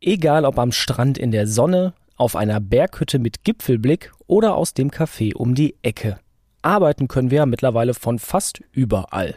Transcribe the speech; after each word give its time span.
Egal 0.00 0.44
ob 0.44 0.60
am 0.60 0.70
Strand 0.70 1.18
in 1.18 1.32
der 1.32 1.48
Sonne, 1.48 1.92
auf 2.16 2.36
einer 2.36 2.60
Berghütte 2.60 3.18
mit 3.18 3.42
Gipfelblick 3.42 4.12
oder 4.28 4.54
aus 4.54 4.72
dem 4.72 4.90
Café 4.90 5.34
um 5.34 5.56
die 5.56 5.74
Ecke. 5.82 6.20
Arbeiten 6.62 7.08
können 7.08 7.32
wir 7.32 7.38
ja 7.38 7.46
mittlerweile 7.46 7.94
von 7.94 8.20
fast 8.20 8.62
überall. 8.70 9.34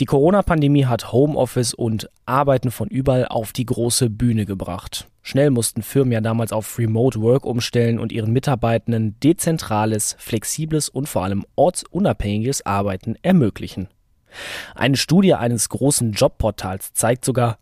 Die 0.00 0.04
Corona-Pandemie 0.04 0.86
hat 0.86 1.12
Homeoffice 1.12 1.72
und 1.72 2.10
Arbeiten 2.26 2.72
von 2.72 2.88
überall 2.88 3.26
auf 3.26 3.52
die 3.52 3.64
große 3.64 4.10
Bühne 4.10 4.44
gebracht. 4.44 5.06
Schnell 5.22 5.50
mussten 5.50 5.82
Firmen 5.82 6.12
ja 6.12 6.20
damals 6.20 6.52
auf 6.52 6.78
Remote 6.78 7.20
Work 7.20 7.46
umstellen 7.46 8.00
und 8.00 8.10
ihren 8.10 8.32
Mitarbeitenden 8.32 9.18
dezentrales, 9.20 10.16
flexibles 10.18 10.88
und 10.88 11.08
vor 11.08 11.22
allem 11.22 11.44
ortsunabhängiges 11.54 12.66
Arbeiten 12.66 13.16
ermöglichen. 13.22 13.88
Eine 14.74 14.96
Studie 14.96 15.34
eines 15.34 15.68
großen 15.68 16.12
Jobportals 16.12 16.92
zeigt 16.92 17.24
sogar, 17.24 17.58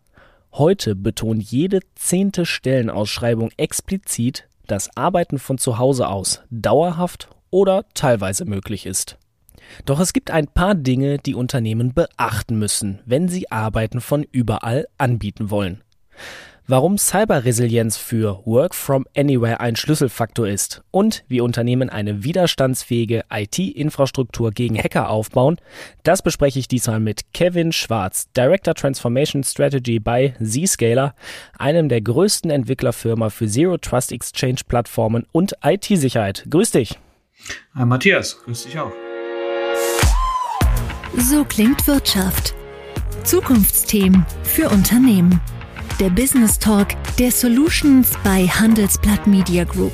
heute 0.53 0.95
betont 0.95 1.41
jede 1.43 1.79
zehnte 1.95 2.45
Stellenausschreibung 2.45 3.51
explizit, 3.57 4.47
dass 4.67 4.95
Arbeiten 4.95 5.39
von 5.39 5.57
zu 5.57 5.77
Hause 5.77 6.07
aus 6.07 6.41
dauerhaft 6.49 7.29
oder 7.49 7.85
teilweise 7.93 8.45
möglich 8.45 8.85
ist. 8.85 9.17
Doch 9.85 9.99
es 9.99 10.13
gibt 10.13 10.31
ein 10.31 10.47
paar 10.47 10.75
Dinge, 10.75 11.17
die 11.17 11.35
Unternehmen 11.35 11.93
beachten 11.93 12.57
müssen, 12.57 12.99
wenn 13.05 13.27
sie 13.27 13.51
Arbeiten 13.51 14.01
von 14.01 14.25
überall 14.31 14.87
anbieten 14.97 15.49
wollen. 15.49 15.83
Warum 16.71 16.97
Cyberresilienz 16.97 17.97
für 17.97 18.45
Work 18.45 18.73
from 18.73 19.05
Anywhere 19.13 19.59
ein 19.59 19.75
Schlüsselfaktor 19.75 20.47
ist 20.47 20.81
und 20.89 21.25
wie 21.27 21.41
Unternehmen 21.41 21.89
eine 21.89 22.23
widerstandsfähige 22.23 23.25
IT-Infrastruktur 23.29 24.51
gegen 24.51 24.77
Hacker 24.77 25.09
aufbauen, 25.09 25.57
das 26.03 26.21
bespreche 26.21 26.59
ich 26.59 26.69
diesmal 26.69 27.01
mit 27.01 27.33
Kevin 27.33 27.73
Schwarz, 27.73 28.31
Director 28.37 28.73
Transformation 28.73 29.43
Strategy 29.43 29.99
bei 29.99 30.33
Zscaler, 30.41 31.13
einem 31.59 31.89
der 31.89 31.99
größten 31.99 32.49
Entwicklerfirma 32.49 33.31
für 33.31 33.47
Zero 33.47 33.77
Trust 33.77 34.13
Exchange 34.13 34.61
Plattformen 34.65 35.27
und 35.33 35.51
IT-Sicherheit. 35.61 36.45
Grüß 36.49 36.71
dich. 36.71 36.97
Hi 37.75 37.85
Matthias, 37.85 38.41
grüß 38.45 38.63
dich 38.63 38.79
auch. 38.79 38.93
So 41.17 41.43
klingt 41.43 41.85
Wirtschaft. 41.85 42.55
Zukunftsthemen 43.25 44.25
für 44.43 44.69
Unternehmen. 44.69 45.41
Der 46.01 46.09
Business 46.09 46.57
Talk 46.57 46.87
der 47.19 47.29
Solutions 47.29 48.17
bei 48.23 48.47
Handelsblatt 48.47 49.27
Media 49.27 49.65
Group. 49.65 49.91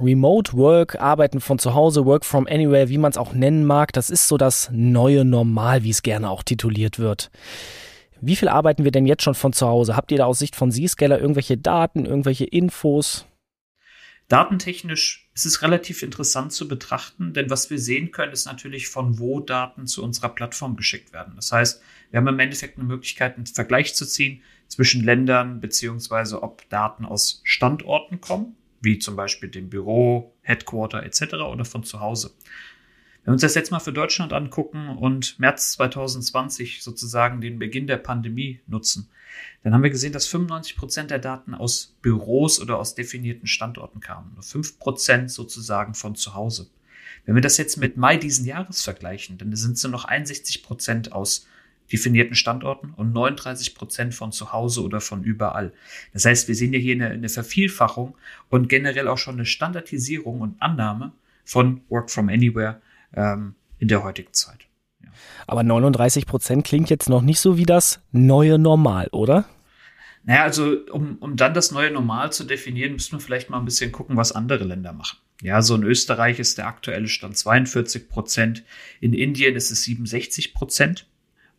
Remote 0.00 0.52
Work, 0.52 1.00
Arbeiten 1.00 1.40
von 1.40 1.58
zu 1.58 1.74
Hause, 1.74 2.06
Work 2.06 2.24
from 2.24 2.46
Anywhere, 2.48 2.88
wie 2.88 2.98
man 2.98 3.10
es 3.10 3.18
auch 3.18 3.32
nennen 3.32 3.66
mag, 3.66 3.92
das 3.92 4.08
ist 4.08 4.28
so 4.28 4.36
das 4.36 4.70
neue 4.72 5.24
Normal, 5.24 5.82
wie 5.82 5.90
es 5.90 6.02
gerne 6.02 6.30
auch 6.30 6.44
tituliert 6.44 7.00
wird. 7.00 7.32
Wie 8.20 8.36
viel 8.36 8.46
arbeiten 8.48 8.84
wir 8.84 8.92
denn 8.92 9.06
jetzt 9.06 9.24
schon 9.24 9.34
von 9.34 9.52
zu 9.52 9.66
Hause? 9.66 9.96
Habt 9.96 10.12
ihr 10.12 10.18
da 10.18 10.26
aus 10.26 10.38
Sicht 10.38 10.54
von 10.54 10.70
Zscaler 10.70 11.18
irgendwelche 11.18 11.56
Daten, 11.56 12.06
irgendwelche 12.06 12.44
Infos? 12.44 13.26
Datentechnisch 14.28 15.30
ist 15.34 15.46
es 15.46 15.62
relativ 15.62 16.02
interessant 16.02 16.52
zu 16.52 16.66
betrachten, 16.66 17.32
denn 17.32 17.48
was 17.48 17.70
wir 17.70 17.78
sehen 17.78 18.10
können, 18.10 18.32
ist 18.32 18.46
natürlich, 18.46 18.88
von 18.88 19.20
wo 19.20 19.38
Daten 19.38 19.86
zu 19.86 20.02
unserer 20.02 20.30
Plattform 20.30 20.76
geschickt 20.76 21.12
werden. 21.12 21.34
Das 21.36 21.52
heißt, 21.52 21.80
wir 22.10 22.18
haben 22.18 22.26
im 22.26 22.38
Endeffekt 22.40 22.76
eine 22.76 22.86
Möglichkeit, 22.88 23.36
einen 23.36 23.46
Vergleich 23.46 23.94
zu 23.94 24.04
ziehen 24.04 24.42
zwischen 24.66 25.04
Ländern, 25.04 25.60
beziehungsweise 25.60 26.42
ob 26.42 26.68
Daten 26.70 27.04
aus 27.04 27.40
Standorten 27.44 28.20
kommen, 28.20 28.56
wie 28.80 28.98
zum 28.98 29.14
Beispiel 29.14 29.48
dem 29.48 29.70
Büro, 29.70 30.34
Headquarter 30.42 31.04
etc. 31.04 31.34
oder 31.34 31.64
von 31.64 31.84
zu 31.84 32.00
Hause. 32.00 32.32
Wenn 33.26 33.32
wir 33.32 33.34
uns 33.34 33.42
das 33.42 33.56
jetzt 33.56 33.72
mal 33.72 33.80
für 33.80 33.92
Deutschland 33.92 34.32
angucken 34.32 34.88
und 34.88 35.40
März 35.40 35.72
2020 35.72 36.80
sozusagen 36.80 37.40
den 37.40 37.58
Beginn 37.58 37.88
der 37.88 37.96
Pandemie 37.96 38.60
nutzen, 38.68 39.08
dann 39.64 39.74
haben 39.74 39.82
wir 39.82 39.90
gesehen, 39.90 40.12
dass 40.12 40.28
95 40.28 40.76
Prozent 40.76 41.10
der 41.10 41.18
Daten 41.18 41.52
aus 41.52 41.96
Büros 42.02 42.60
oder 42.60 42.78
aus 42.78 42.94
definierten 42.94 43.48
Standorten 43.48 43.98
kamen. 43.98 44.30
Nur 44.34 44.44
5 44.44 44.78
Prozent 44.78 45.32
sozusagen 45.32 45.94
von 45.94 46.14
zu 46.14 46.34
Hause. 46.34 46.68
Wenn 47.24 47.34
wir 47.34 47.42
das 47.42 47.56
jetzt 47.56 47.78
mit 47.78 47.96
Mai 47.96 48.16
diesen 48.16 48.46
Jahres 48.46 48.82
vergleichen, 48.82 49.38
dann 49.38 49.52
sind 49.56 49.72
es 49.72 49.82
nur 49.82 49.90
noch 49.90 50.04
61 50.04 50.62
Prozent 50.62 51.10
aus 51.10 51.48
definierten 51.90 52.36
Standorten 52.36 52.94
und 52.96 53.12
39 53.12 53.74
Prozent 53.74 54.14
von 54.14 54.30
zu 54.30 54.52
Hause 54.52 54.84
oder 54.84 55.00
von 55.00 55.24
überall. 55.24 55.72
Das 56.12 56.26
heißt, 56.26 56.46
wir 56.46 56.54
sehen 56.54 56.72
ja 56.72 56.78
hier 56.78 56.94
eine, 56.94 57.08
eine 57.08 57.28
Vervielfachung 57.28 58.16
und 58.50 58.68
generell 58.68 59.08
auch 59.08 59.18
schon 59.18 59.34
eine 59.34 59.46
Standardisierung 59.46 60.42
und 60.42 60.62
Annahme 60.62 61.10
von 61.44 61.80
Work 61.88 62.12
from 62.12 62.28
Anywhere 62.28 62.80
ähm, 63.16 63.54
in 63.78 63.88
der 63.88 64.04
heutigen 64.04 64.32
Zeit. 64.32 64.66
Aber 65.46 65.62
39 65.62 66.26
Prozent 66.26 66.64
klingt 66.64 66.90
jetzt 66.90 67.08
noch 67.08 67.22
nicht 67.22 67.40
so 67.40 67.56
wie 67.56 67.66
das 67.66 68.00
neue 68.12 68.58
Normal, 68.58 69.08
oder? 69.12 69.46
Naja, 70.24 70.42
also 70.42 70.76
um, 70.90 71.18
um 71.18 71.36
dann 71.36 71.54
das 71.54 71.70
neue 71.70 71.90
Normal 71.90 72.32
zu 72.32 72.44
definieren, 72.44 72.92
müssen 72.94 73.12
wir 73.12 73.20
vielleicht 73.20 73.48
mal 73.48 73.58
ein 73.58 73.64
bisschen 73.64 73.92
gucken, 73.92 74.16
was 74.16 74.32
andere 74.32 74.64
Länder 74.64 74.92
machen. 74.92 75.18
Ja, 75.40 75.62
so 75.62 75.74
in 75.76 75.84
Österreich 75.84 76.38
ist 76.38 76.58
der 76.58 76.66
aktuelle 76.66 77.08
Stand 77.08 77.36
42 77.36 78.08
Prozent, 78.08 78.64
in 79.00 79.12
Indien 79.12 79.54
ist 79.54 79.70
es 79.70 79.84
67 79.84 80.54
Prozent 80.54 81.06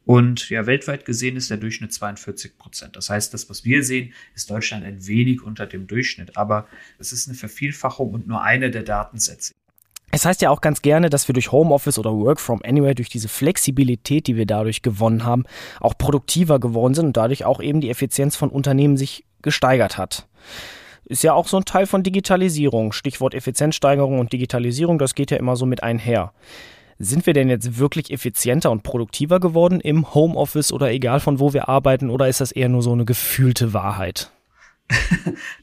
und 0.03 0.50
ja, 0.50 0.66
weltweit 0.66 1.06
gesehen 1.06 1.38
ist 1.38 1.50
der 1.50 1.57
Durchschnitt 1.57 1.94
42 1.94 2.57
Prozent. 2.57 2.95
Das 2.95 3.09
heißt, 3.09 3.34
das, 3.34 3.50
was 3.50 3.63
wir 3.63 3.84
sehen, 3.84 4.13
ist 4.35 4.50
Deutschland 4.50 4.84
ein 4.84 5.06
wenig 5.06 5.44
unter 5.44 5.66
dem 5.66 5.85
Durchschnitt, 5.85 6.35
aber 6.35 6.68
es 6.97 7.13
ist 7.13 7.28
eine 7.28 7.38
Vervielfachung 7.38 8.13
und 8.13 8.28
nur 8.28 8.41
eine 8.41 8.72
der 8.72 8.84
Datensätze. 8.84 9.53
Es 10.12 10.25
heißt 10.25 10.41
ja 10.41 10.50
auch 10.50 10.62
ganz 10.62 10.81
gerne, 10.81 11.09
dass 11.09 11.28
wir 11.28 11.34
durch 11.34 11.51
Homeoffice 11.51 12.00
oder 12.00 12.13
Work 12.13 12.40
from 12.40 12.62
Anywhere, 12.66 12.95
durch 12.95 13.09
diese 13.09 13.28
Flexibilität, 13.28 14.28
die 14.28 14.35
wir 14.35 14.45
dadurch 14.45 14.81
gewonnen 14.81 15.25
haben, 15.25 15.44
auch 15.81 15.97
produktiver 15.97 16.59
geworden 16.59 16.94
sind 16.94 17.07
und 17.07 17.18
dadurch 17.18 17.45
auch 17.45 17.62
eben 17.62 17.81
die 17.81 17.90
Effizienz 17.90 18.35
von 18.35 18.50
Unternehmen 18.50 18.97
sich 18.97 19.25
gesteigert 19.41 19.97
hat. 19.97 20.28
Ist 21.06 21.23
ja 21.23 21.34
auch 21.34 21.47
so 21.47 21.57
ein 21.57 21.66
Teil 21.66 21.85
von 21.85 22.03
Digitalisierung. 22.03 22.91
Stichwort 22.91 23.34
Effizienzsteigerung 23.34 24.19
und 24.19 24.34
Digitalisierung, 24.34 24.97
das 24.97 25.16
geht 25.16 25.31
ja 25.31 25.38
immer 25.38 25.56
so 25.56 25.66
mit 25.66 25.84
einher. 25.84 26.34
Sind 27.00 27.25
wir 27.25 27.34
denn 27.34 27.50
jetzt 27.50 27.78
wirklich 27.78 28.12
effizienter 28.12 28.72
und 28.72 28.84
produktiver 28.84 29.39
geworden 29.39 29.79
im 29.79 30.13
Homeoffice 30.16 30.74
oder 30.74 30.91
egal 30.91 31.19
von 31.19 31.39
wo 31.39 31.53
wir 31.53 31.69
arbeiten 31.69 32.09
oder 32.09 32.28
ist 32.28 32.41
das 32.41 32.51
eher 32.51 32.69
nur 32.69 32.81
so 32.81 32.91
eine 32.91 33.06
gefühlte 33.06 33.74
Wahrheit? 33.74 34.31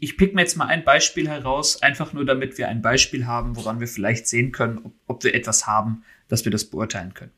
Ich 0.00 0.16
pick 0.16 0.34
mir 0.34 0.42
jetzt 0.42 0.56
mal 0.56 0.66
ein 0.66 0.84
Beispiel 0.84 1.28
heraus, 1.28 1.82
einfach 1.82 2.12
nur 2.12 2.24
damit 2.24 2.58
wir 2.58 2.68
ein 2.68 2.82
Beispiel 2.82 3.26
haben, 3.26 3.56
woran 3.56 3.80
wir 3.80 3.88
vielleicht 3.88 4.26
sehen 4.26 4.52
können, 4.52 4.78
ob, 4.78 4.94
ob 5.06 5.24
wir 5.24 5.34
etwas 5.34 5.66
haben, 5.66 6.04
dass 6.28 6.44
wir 6.44 6.52
das 6.52 6.66
beurteilen 6.66 7.14
können. 7.14 7.32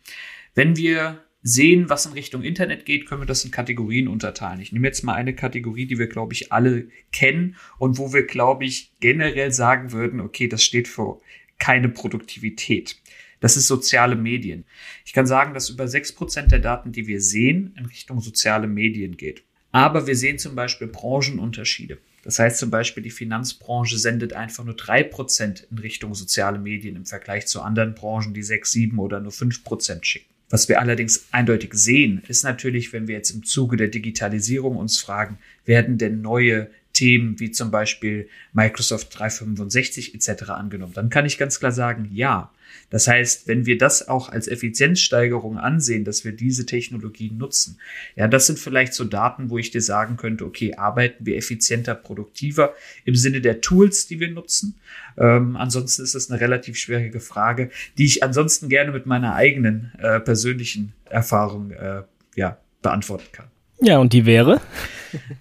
Wenn 0.55 0.77
wir 0.77 1.23
sehen, 1.43 1.89
was 1.89 2.07
in 2.07 2.13
Richtung 2.13 2.43
Internet 2.43 2.87
geht, 2.87 3.07
können 3.07 3.23
wir 3.23 3.27
das 3.27 3.45
in 3.45 3.53
Kategorien 3.53 4.09
unterteilen. 4.09 4.61
Ich 4.61 4.73
nehme 4.73 4.89
jetzt 4.89 5.05
mal 5.05 5.15
eine 5.15 5.35
Kategorie, 5.35 5.87
die 5.87 5.99
wir, 5.99 6.09
glaube 6.09 6.33
ich, 6.33 6.53
alle 6.53 6.89
kennen 7.13 7.57
und 7.79 7.99
wo 7.99 8.13
wir, 8.13 8.27
glaube 8.27 8.65
ich, 8.65 8.93
generell 8.99 9.53
sagen 9.53 9.93
würden, 9.93 10.21
okay, 10.21 10.49
das 10.49 10.65
steht 10.65 10.89
für 10.89 11.21
keine 11.59 11.89
Produktivität. 11.89 13.01
Das 13.39 13.57
ist 13.57 13.69
soziale 13.69 14.17
Medien. 14.17 14.65
Ich 15.05 15.13
kann 15.13 15.27
sagen, 15.27 15.55
dass 15.55 15.71
über 15.71 15.87
sechs 15.87 16.13
Prozent 16.13 16.51
der 16.51 16.59
Daten, 16.59 16.91
die 16.91 17.07
wir 17.07 17.21
sehen, 17.21 17.75
in 17.79 17.87
Richtung 17.87 18.21
soziale 18.21 18.67
Medien 18.67 19.17
geht. 19.17 19.45
Aber 19.76 20.06
wir 20.06 20.16
sehen 20.16 20.38
zum 20.38 20.54
Beispiel 20.54 20.87
Branchenunterschiede. 20.87 21.98
Das 22.25 22.38
heißt 22.38 22.59
zum 22.59 22.70
Beispiel, 22.70 23.03
die 23.03 23.10
Finanzbranche 23.10 23.98
sendet 23.98 24.32
einfach 24.32 24.64
nur 24.64 24.75
drei 24.75 25.03
Prozent 25.03 25.66
in 25.70 25.76
Richtung 25.76 26.14
soziale 26.14 26.59
Medien 26.59 26.97
im 26.97 27.04
Vergleich 27.04 27.47
zu 27.47 27.60
anderen 27.60 27.94
Branchen, 27.94 28.32
die 28.32 28.42
sechs, 28.42 28.72
sieben 28.72 28.98
oder 28.98 29.20
nur 29.20 29.32
fünf 29.32 29.64
Prozent 29.64 30.06
schicken. 30.06 30.32
Was 30.48 30.70
wir 30.70 30.81
allerdings 30.81 31.26
eindeutig 31.31 31.75
sehen, 31.75 32.22
ist 32.26 32.42
natürlich, 32.42 32.94
wenn 32.94 33.06
wir 33.06 33.16
jetzt 33.16 33.32
im 33.32 33.44
Zuge 33.44 33.76
der 33.76 33.88
Digitalisierung 33.88 34.76
uns 34.76 34.98
fragen, 34.98 35.38
werden 35.66 35.98
denn 35.98 36.22
neue 36.22 36.70
Themen 36.97 37.39
wie 37.39 37.51
zum 37.51 37.71
Beispiel 37.71 38.29
Microsoft 38.55 39.17
365 39.19 40.15
etc. 40.15 40.51
angenommen, 40.51 40.95
dann 40.95 41.11
kann 41.11 41.27
ich 41.27 41.37
ganz 41.37 41.61
klar 41.61 41.73
sagen, 41.73 42.09
ja. 42.11 42.51
Das 42.91 43.07
heißt, 43.07 43.49
wenn 43.49 43.67
wir 43.67 43.79
das 43.79 44.09
auch 44.09 44.29
als 44.29 44.49
Effizienzsteigerung 44.49 45.59
ansehen, 45.59 46.05
dass 46.05 46.25
wir 46.25 46.33
diese 46.33 46.67
Technologien 46.67 47.37
nutzen, 47.37 47.79
ja, 48.17 48.29
das 48.29 48.47
sind 48.47 48.59
vielleicht 48.59 48.95
so 48.95 49.05
Daten, 49.05 49.51
wo 49.51 49.59
ich 49.59 49.71
dir 49.71 49.81
sagen 49.81 50.17
könnte, 50.17 50.45
okay, 50.45 50.75
arbeiten 50.75 51.27
wir 51.27 51.37
effizienter, 51.37 51.95
produktiver 51.95 52.75
im 53.05 53.15
Sinne 53.15 53.41
der 53.41 53.61
Tools, 53.61 54.06
die 54.06 54.20
wir 54.20 54.31
nutzen. 54.31 54.76
Ähm, 55.19 55.56
ansonsten 55.56 56.03
ist 56.03 56.15
das 56.15 56.31
eine 56.31 56.41
relativ 56.41 56.76
schwierige 56.76 57.20
Frage, 57.20 57.70
die 57.99 58.06
ich 58.06 58.23
ansonsten 58.23 58.69
gerne 58.69 58.93
mit 58.93 59.06
meiner 59.06 59.35
eigenen 59.35 59.93
äh, 59.99 60.20
persönlichen 60.20 60.93
Erfahrung 61.05 61.73
äh, 61.73 62.03
ja, 62.37 62.59
beantworten 62.82 63.26
kann. 63.32 63.47
Ja, 63.81 63.99
und 63.99 64.12
die 64.12 64.26
wäre? 64.26 64.61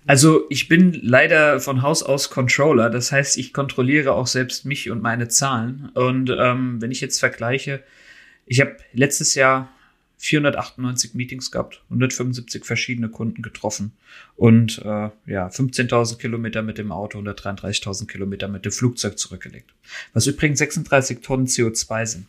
Also 0.06 0.46
ich 0.50 0.68
bin 0.68 0.94
leider 1.02 1.60
von 1.60 1.82
Haus 1.82 2.04
aus 2.04 2.30
Controller, 2.30 2.90
das 2.90 3.12
heißt, 3.12 3.38
ich 3.38 3.52
kontrolliere 3.52 4.14
auch 4.14 4.28
selbst 4.28 4.66
mich 4.66 4.90
und 4.90 5.02
meine 5.02 5.28
Zahlen. 5.28 5.90
Und 5.96 6.30
ähm, 6.38 6.82
wenn 6.82 6.92
ich 6.92 7.02
jetzt 7.02 7.20
vergleiche, 7.20 7.84
ich 8.46 8.62
habe 8.62 8.78
letztes 8.94 9.36
Jahr 9.36 9.70
498 10.18 11.14
Meetings 11.14 11.52
gehabt, 11.52 11.84
175 11.90 12.64
verschiedene 12.64 13.10
Kunden 13.10 13.42
getroffen 13.42 13.92
und 14.36 14.80
äh, 14.80 15.10
ja 15.26 15.48
15.000 15.48 16.18
Kilometer 16.18 16.62
mit 16.62 16.78
dem 16.78 16.92
Auto, 16.92 17.20
133.000 17.20 18.08
Kilometer 18.08 18.48
mit 18.48 18.66
dem 18.66 18.72
Flugzeug 18.72 19.20
zurückgelegt, 19.20 19.74
was 20.14 20.28
übrigens 20.28 20.60
36 20.60 21.20
Tonnen 21.22 21.48
CO2 21.48 22.06
sind. 22.06 22.28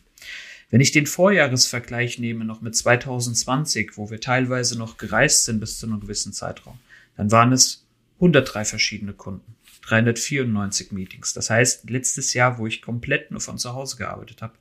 Wenn 0.69 0.81
ich 0.81 0.91
den 0.91 1.07
Vorjahresvergleich 1.07 2.19
nehme, 2.19 2.43
noch 2.43 2.61
mit 2.61 2.75
2020, 2.75 3.95
wo 3.95 4.09
wir 4.09 4.19
teilweise 4.19 4.77
noch 4.77 4.97
gereist 4.97 5.45
sind 5.45 5.59
bis 5.59 5.79
zu 5.79 5.85
einem 5.85 6.01
gewissen 6.01 6.33
Zeitraum, 6.33 6.77
dann 7.15 7.31
waren 7.31 7.53
es 7.53 7.85
103 8.15 8.65
verschiedene 8.65 9.13
Kunden, 9.13 9.55
394 9.83 10.91
Meetings. 10.91 11.33
Das 11.33 11.49
heißt, 11.49 11.89
letztes 11.89 12.33
Jahr, 12.33 12.57
wo 12.57 12.67
ich 12.67 12.81
komplett 12.81 13.31
nur 13.31 13.39
von 13.39 13.57
zu 13.57 13.73
Hause 13.73 13.95
gearbeitet 13.95 14.41
habe, 14.41 14.55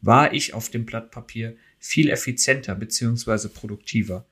war 0.00 0.32
ich 0.32 0.54
auf 0.54 0.70
dem 0.70 0.84
Blatt 0.84 1.10
Papier 1.10 1.56
viel 1.78 2.10
effizienter 2.10 2.74
beziehungsweise 2.74 3.48
produktiver. 3.48 4.26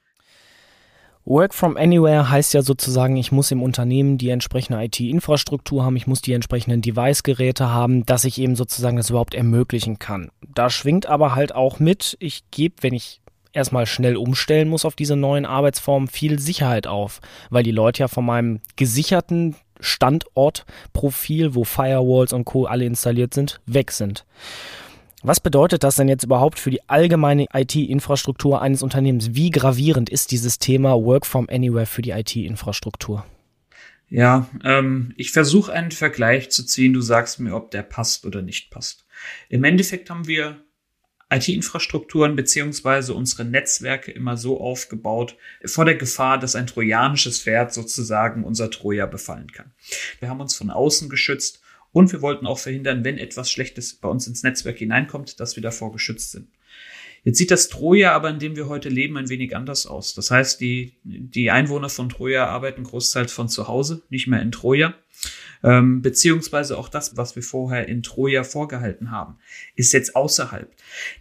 Work 1.25 1.55
from 1.55 1.77
Anywhere 1.77 2.31
heißt 2.31 2.53
ja 2.53 2.63
sozusagen, 2.63 3.17
ich 3.17 3.31
muss 3.31 3.53
im 3.53 3.63
Unternehmen 3.63 4.19
die 4.19 4.31
entsprechende 4.31 4.83
IT-Infrastruktur 4.83 5.85
haben, 5.85 5.97
ich 5.97 6.09
muss 6.09 6.21
die 6.21 6.33
entsprechenden 6.33 6.83
Device-Geräte 6.83 7.71
haben, 7.71 8.05
dass 8.07 8.25
ich 8.25 8.39
eben 8.39 8.57
sozusagen 8.57 8.97
das 8.97 9.11
überhaupt 9.11 9.35
ermöglichen 9.35 10.01
kann. 10.01 10.31
Da 10.55 10.69
schwingt 10.69 11.07
aber 11.07 11.35
halt 11.35 11.55
auch 11.55 11.79
mit, 11.79 12.17
ich 12.19 12.43
gebe, 12.51 12.75
wenn 12.81 12.93
ich 12.93 13.21
erstmal 13.53 13.87
schnell 13.87 14.17
umstellen 14.17 14.69
muss 14.69 14.85
auf 14.85 14.97
diese 14.97 15.15
neuen 15.15 15.47
Arbeitsformen, 15.47 16.09
viel 16.09 16.39
Sicherheit 16.39 16.87
auf, 16.87 17.21
weil 17.51 17.63
die 17.63 17.71
Leute 17.71 18.01
ja 18.01 18.09
von 18.09 18.25
meinem 18.25 18.61
gesicherten 18.77 19.55
Standortprofil, 19.79 21.55
wo 21.55 21.65
Firewalls 21.65 22.33
und 22.33 22.45
Co. 22.45 22.65
alle 22.65 22.85
installiert 22.85 23.35
sind, 23.35 23.61
weg 23.67 23.91
sind. 23.91 24.25
Was 25.25 25.39
bedeutet 25.39 25.85
das 25.85 25.95
denn 25.95 26.09
jetzt 26.09 26.25
überhaupt 26.25 26.59
für 26.59 26.71
die 26.71 26.89
allgemeine 26.89 27.47
IT-Infrastruktur 27.55 28.61
eines 28.61 28.83
Unternehmens? 28.83 29.35
Wie 29.35 29.51
gravierend 29.51 30.11
ist 30.11 30.33
dieses 30.33 30.59
Thema 30.59 30.95
Work 30.95 31.27
from 31.27 31.49
Anywhere 31.49 31.87
für 31.87 32.03
die 32.03 32.11
IT-Infrastruktur? 32.11 33.25
Ja, 34.09 34.49
ähm, 34.65 35.15
ich 35.17 35.31
versuche 35.31 35.73
einen 35.73 35.93
Vergleich 35.93 36.51
zu 36.51 36.67
ziehen. 36.67 36.93
Du 36.93 37.01
sagst 37.01 37.39
mir, 37.39 37.55
ob 37.55 37.71
der 37.71 37.85
passt 37.85 38.27
oder 38.27 38.43
nicht 38.43 38.71
passt. 38.71 39.07
Im 39.49 39.63
Endeffekt 39.63 40.11
haben 40.11 40.27
wir 40.27 40.61
IT-Infrastrukturen 41.31 42.35
beziehungsweise 42.35 43.15
unsere 43.15 43.45
Netzwerke 43.45 44.11
immer 44.11 44.37
so 44.37 44.61
aufgebaut, 44.61 45.37
vor 45.65 45.85
der 45.85 45.95
Gefahr, 45.95 46.39
dass 46.39 46.57
ein 46.57 46.67
trojanisches 46.67 47.41
Pferd 47.41 47.73
sozusagen 47.73 48.43
unser 48.43 48.71
Troja 48.71 49.07
befallen 49.07 49.51
kann. 49.53 49.73
Wir 50.19 50.29
haben 50.29 50.41
uns 50.41 50.57
von 50.57 50.71
außen 50.71 51.09
geschützt 51.09 51.62
und 51.93 52.13
wir 52.13 52.23
wollten 52.23 52.47
auch 52.47 52.59
verhindern, 52.59 53.05
wenn 53.05 53.19
etwas 53.19 53.51
Schlechtes 53.51 53.95
bei 53.95 54.09
uns 54.09 54.27
ins 54.27 54.43
Netzwerk 54.43 54.79
hineinkommt, 54.79 55.41
dass 55.41 55.57
wir 55.57 55.63
davor 55.63 55.93
geschützt 55.93 56.33
sind. 56.33 56.49
Jetzt 57.25 57.39
sieht 57.39 57.53
das 57.53 57.69
Troja 57.69 58.13
aber, 58.13 58.31
in 58.31 58.41
dem 58.41 58.57
wir 58.57 58.69
heute 58.69 58.89
leben, 58.89 59.17
ein 59.17 59.29
wenig 59.29 59.55
anders 59.55 59.87
aus. 59.87 60.15
Das 60.15 60.31
heißt, 60.31 60.61
die, 60.61 60.95
die 61.05 61.53
Einwohner 61.53 61.89
von 61.89 62.09
Troja 62.09 62.47
arbeiten 62.47 62.83
großteils 62.83 63.33
von 63.33 63.49
zu 63.49 63.69
Hause, 63.69 64.03
nicht 64.11 64.27
mehr 64.27 64.43
in 64.43 64.51
Troja. 64.51 64.95
Ähm, 65.63 66.03
beziehungsweise 66.03 66.77
auch 66.77 66.89
das, 66.89 67.17
was 67.17 67.37
wir 67.37 67.45
vorher 67.45 67.89
in 67.89 68.03
Troja 68.03 68.43
vorgehalten 68.43 69.13
haben, 69.13 69.39
ist 69.77 69.93
jetzt 69.93 70.17
außerhalb. 70.17 70.69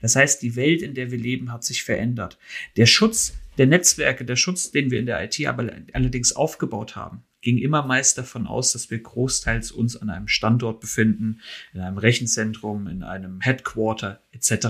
Das 0.02 0.16
heißt, 0.16 0.42
die 0.42 0.56
Welt, 0.56 0.82
in 0.82 0.96
der 0.96 1.12
wir 1.12 1.20
leben, 1.20 1.52
hat 1.52 1.64
sich 1.64 1.84
verändert. 1.84 2.40
Der 2.78 2.88
Schutz 2.88 3.36
der 3.58 3.68
Netzwerke, 3.68 4.26
der 4.26 4.38
Schutz, 4.38 4.72
den 4.72 4.90
wir 4.92 5.00
in 5.00 5.06
der 5.06 5.24
IT 5.24 5.46
aber 5.46 5.70
allerdings 5.94 6.34
aufgebaut 6.34 6.96
haben, 6.96 7.24
ging 7.42 7.58
immer 7.58 7.84
meist 7.86 8.18
davon 8.18 8.48
aus, 8.48 8.72
dass 8.72 8.90
wir 8.90 9.00
großteils 9.00 9.72
uns 9.72 9.98
an 9.98 10.10
einem 10.10 10.28
Standort 10.28 10.80
befinden, 10.80 11.42
in 11.74 11.82
einem 11.82 11.98
Rechenzentrum, 11.98 12.88
in 12.88 13.04
einem 13.04 13.42
Headquarter 13.42 14.22
etc. 14.32 14.68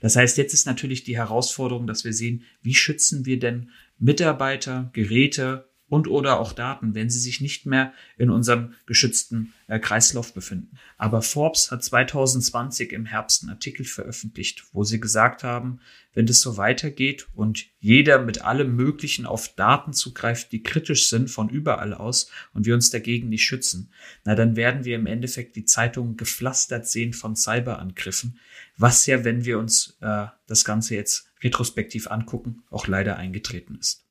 Das 0.00 0.16
heißt, 0.16 0.36
jetzt 0.36 0.54
ist 0.54 0.66
natürlich 0.66 1.04
die 1.04 1.16
Herausforderung, 1.16 1.86
dass 1.86 2.04
wir 2.04 2.12
sehen, 2.12 2.44
wie 2.62 2.74
schützen 2.74 3.26
wir 3.26 3.38
denn 3.38 3.70
Mitarbeiter, 3.98 4.90
Geräte 4.92 5.68
und 5.94 6.08
oder 6.08 6.40
auch 6.40 6.52
Daten, 6.52 6.96
wenn 6.96 7.08
sie 7.08 7.20
sich 7.20 7.40
nicht 7.40 7.66
mehr 7.66 7.92
in 8.18 8.28
unserem 8.28 8.74
geschützten 8.84 9.54
äh, 9.68 9.78
Kreislauf 9.78 10.34
befinden. 10.34 10.76
Aber 10.98 11.22
Forbes 11.22 11.70
hat 11.70 11.84
2020 11.84 12.92
im 12.92 13.06
Herbst 13.06 13.42
einen 13.42 13.50
Artikel 13.50 13.86
veröffentlicht, 13.86 14.64
wo 14.72 14.82
sie 14.82 14.98
gesagt 14.98 15.44
haben, 15.44 15.78
wenn 16.12 16.26
das 16.26 16.40
so 16.40 16.56
weitergeht 16.56 17.28
und 17.34 17.66
jeder 17.78 18.20
mit 18.20 18.42
allem 18.42 18.74
Möglichen 18.74 19.24
auf 19.24 19.54
Daten 19.54 19.92
zugreift, 19.92 20.50
die 20.50 20.64
kritisch 20.64 21.08
sind 21.08 21.30
von 21.30 21.48
überall 21.48 21.94
aus 21.94 22.28
und 22.52 22.66
wir 22.66 22.74
uns 22.74 22.90
dagegen 22.90 23.28
nicht 23.28 23.44
schützen, 23.44 23.92
na 24.24 24.34
dann 24.34 24.56
werden 24.56 24.84
wir 24.84 24.96
im 24.96 25.06
Endeffekt 25.06 25.54
die 25.54 25.64
Zeitungen 25.64 26.16
gepflastert 26.16 26.88
sehen 26.88 27.12
von 27.12 27.36
Cyberangriffen, 27.36 28.40
was 28.76 29.06
ja, 29.06 29.22
wenn 29.22 29.44
wir 29.44 29.60
uns 29.60 29.96
äh, 30.00 30.26
das 30.48 30.64
Ganze 30.64 30.96
jetzt 30.96 31.30
retrospektiv 31.40 32.10
angucken, 32.10 32.64
auch 32.70 32.88
leider 32.88 33.16
eingetreten 33.16 33.76
ist. 33.78 34.03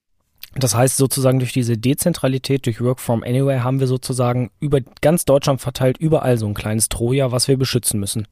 Das 0.55 0.75
heißt 0.75 0.97
sozusagen 0.97 1.39
durch 1.39 1.51
diese 1.51 1.77
Dezentralität, 1.77 2.65
durch 2.65 2.79
Work 2.81 2.99
from 2.99 3.23
Anywhere 3.23 3.63
haben 3.63 3.79
wir 3.79 3.87
sozusagen 3.87 4.51
über 4.59 4.81
ganz 5.01 5.25
Deutschland 5.25 5.61
verteilt 5.61 5.97
überall 5.97 6.37
so 6.37 6.45
ein 6.47 6.53
kleines 6.53 6.89
Troja, 6.89 7.31
was 7.31 7.47
wir 7.47 7.57
beschützen 7.57 7.99
müssen. 7.99 8.27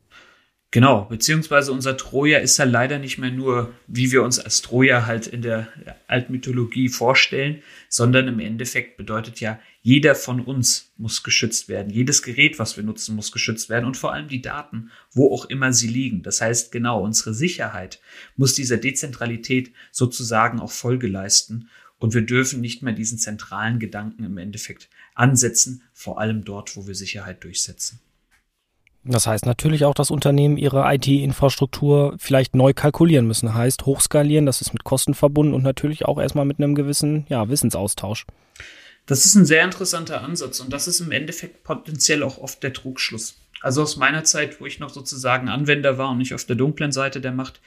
Genau, 0.74 1.04
beziehungsweise 1.04 1.74
unser 1.74 1.98
Troja 1.98 2.40
ist 2.40 2.58
ja 2.58 2.64
leider 2.64 2.98
nicht 2.98 3.18
mehr 3.18 3.30
nur, 3.30 3.74
wie 3.88 4.10
wir 4.14 4.24
uns 4.24 4.40
als 4.40 4.62
Troja 4.62 5.06
halt 5.06 5.28
in 5.28 5.42
der 5.42 5.68
Altmythologie 6.08 6.88
vorstellen, 6.88 7.62
sondern 7.90 8.30
im 8.30 8.40
Endeffekt 8.40 8.96
bedeutet 8.96 9.42
ja, 9.42 9.60
jeder 9.82 10.16
von 10.16 10.40
uns 10.40 10.94
muss 10.96 11.24
geschützt 11.24 11.68
werden. 11.68 11.92
Jedes 11.92 12.24
Gerät, 12.24 12.58
was 12.58 12.78
wir 12.78 12.86
nutzen, 12.86 13.18
muss 13.18 13.34
geschützt 13.34 13.70
werden 13.70 13.86
und 13.86 13.98
vor 13.98 14.14
allem 14.14 14.30
die 14.30 14.42
Daten, 14.42 14.92
wo 15.12 15.34
auch 15.34 15.44
immer 15.44 15.74
sie 15.74 15.90
liegen. 15.90 16.24
Das 16.24 16.40
heißt, 16.40 16.72
genau, 16.72 17.04
unsere 17.04 17.34
Sicherheit 17.34 18.00
muss 18.38 18.54
dieser 18.54 18.78
Dezentralität 18.78 19.74
sozusagen 19.92 20.62
auch 20.62 20.72
Folge 20.72 21.08
leisten 21.08 21.68
und 22.02 22.16
wir 22.16 22.24
dürfen 22.24 22.62
nicht 22.62 22.82
mehr 22.82 22.94
diesen 22.94 23.20
zentralen 23.20 23.78
Gedanken 23.78 24.24
im 24.24 24.40
Endeffekt 24.40 24.90
ansetzen, 25.14 25.84
vor 25.94 26.20
allem 26.20 26.44
dort, 26.44 26.76
wo 26.76 26.88
wir 26.88 26.96
Sicherheit 26.96 27.44
durchsetzen. 27.44 28.00
Das 29.04 29.28
heißt 29.28 29.46
natürlich 29.46 29.86
auch, 29.86 29.94
dass 29.94 30.10
Unternehmen 30.10 30.58
ihre 30.58 30.84
IT-Infrastruktur 30.94 32.16
vielleicht 32.18 32.56
neu 32.56 32.74
kalkulieren 32.74 33.28
müssen. 33.28 33.54
Heißt 33.54 33.86
hochskalieren, 33.86 34.48
das 34.48 34.62
ist 34.62 34.74
mit 34.74 34.84
Kosten 34.84 35.14
verbunden 35.14 35.54
und 35.54 35.62
natürlich 35.62 36.06
auch 36.06 36.20
erstmal 36.20 36.46
mit 36.46 36.58
einem 36.58 36.74
gewissen 36.74 37.26
ja, 37.30 37.50
Wissensaustausch. 37.50 38.26
Das 39.06 39.26
ist 39.26 39.36
ein 39.36 39.46
sehr 39.46 39.64
interessanter 39.64 40.24
Ansatz 40.24 40.60
und 40.60 40.74
das 40.74 40.88
ist 40.88 41.02
im 41.02 41.12
Endeffekt 41.12 41.64
potenziell 41.64 42.24
auch 42.24 42.40
oft 42.40 42.64
der 42.64 42.74
Trugschluss. 42.74 43.36
Also 43.62 43.84
aus 43.84 43.96
meiner 43.96 44.24
Zeit, 44.24 44.60
wo 44.60 44.66
ich 44.66 44.80
noch 44.80 44.90
sozusagen 44.90 45.50
Anwender 45.50 46.00
war 46.00 46.10
und 46.10 46.18
nicht 46.18 46.34
auf 46.34 46.46
der 46.46 46.56
dunklen 46.56 46.92
Seite 46.92 47.22
der 47.22 47.32
Macht, 47.32 47.60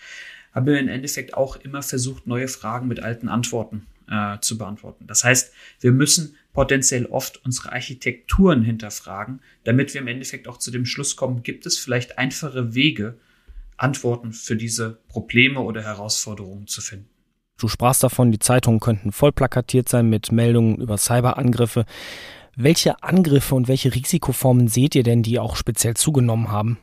haben 0.53 0.67
wir 0.67 0.79
im 0.79 0.89
Endeffekt 0.89 1.35
auch 1.35 1.57
immer 1.57 1.83
versucht, 1.83 2.27
neue 2.27 2.49
Fragen 2.49 2.89
mit 2.89 3.01
alten 3.01 3.29
Antworten 3.29 3.87
äh, 4.11 4.39
zu 4.41 4.59
beantworten. 4.59 5.07
Das 5.07 5.25
heißt, 5.25 5.53
wir 5.81 5.93
müssen 5.93 6.37
potenziell 6.53 7.07
oft 7.07 7.45
unsere 7.45 7.73
Architekturen 7.73 8.63
hinterfragen, 8.63 9.41
damit 9.65 9.95
wir 9.95 10.01
im 10.01 10.09
Endeffekt 10.09 10.49
auch 10.49 10.59
zu 10.59 10.71
dem 10.71 10.87
Schluss 10.87 11.17
kommen, 11.17 11.43
gibt 11.43 11.67
es 11.67 11.79
vielleicht 11.79 12.19
einfache 12.19 12.75
Wege, 12.75 13.19
Antworten 13.77 14.33
für 14.33 14.57
diese 14.57 14.99
Probleme 15.09 15.61
oder 15.61 15.83
Herausforderungen 15.83 16.67
zu 16.67 16.81
finden. 16.81 17.09
Du 17.59 17.69
sprachst 17.69 18.03
davon, 18.03 18.33
die 18.33 18.39
Zeitungen 18.39 18.81
könnten 18.81 19.13
voll 19.13 19.33
plakatiert 19.33 19.89
sein 19.89 20.09
mit 20.09 20.33
Meldungen 20.33 20.77
über 20.77 20.99
Cyberangriffe. 20.99 21.85
Welche 22.57 23.03
Angriffe 23.03 23.55
und 23.55 23.69
welche 23.69 23.95
Risikoformen 23.95 24.69
seht 24.69 24.95
ihr 24.95 25.03
denn, 25.03 25.23
die 25.23 25.39
auch 25.39 25.57
speziell 25.57 25.95
zugenommen 25.95 26.51
haben? 26.51 26.79